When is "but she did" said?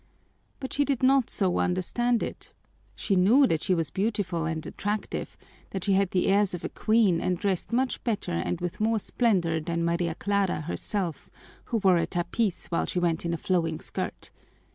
0.59-1.03